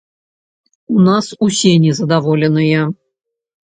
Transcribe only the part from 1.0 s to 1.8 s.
нас усе